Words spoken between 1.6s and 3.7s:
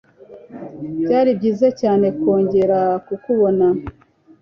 cyane kongera kukubona.